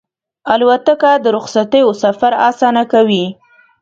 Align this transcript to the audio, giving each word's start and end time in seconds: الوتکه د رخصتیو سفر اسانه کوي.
الوتکه 0.53 1.11
د 1.23 1.25
رخصتیو 1.37 1.89
سفر 2.03 2.31
اسانه 2.49 2.83
کوي. 2.91 3.25